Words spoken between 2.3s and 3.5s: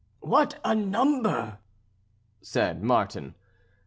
said Martin.